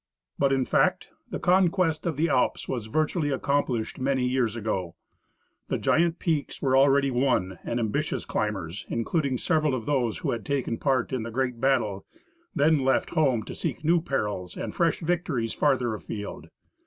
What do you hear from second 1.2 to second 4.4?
the conquest of the Alps was virtually accomplished many